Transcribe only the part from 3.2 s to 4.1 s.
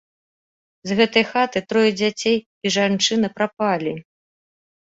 прапалі.